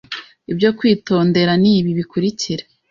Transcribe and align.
Ibyo 0.51 0.69
kwitondera 0.77 1.51
nibi 1.63 1.89
bikurikira 1.99 2.63